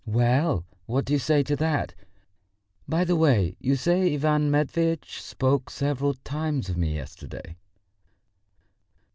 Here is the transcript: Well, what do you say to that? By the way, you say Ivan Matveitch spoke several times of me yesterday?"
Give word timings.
Well, 0.07 0.65
what 0.87 1.05
do 1.05 1.13
you 1.13 1.19
say 1.19 1.43
to 1.43 1.55
that? 1.57 1.93
By 2.87 3.03
the 3.03 3.15
way, 3.15 3.55
you 3.59 3.75
say 3.75 4.11
Ivan 4.15 4.49
Matveitch 4.49 5.21
spoke 5.21 5.69
several 5.69 6.15
times 6.23 6.69
of 6.69 6.75
me 6.77 6.95
yesterday?" 6.95 7.55